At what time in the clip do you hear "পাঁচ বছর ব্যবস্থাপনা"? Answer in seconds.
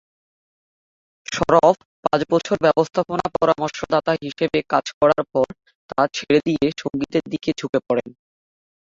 2.03-3.25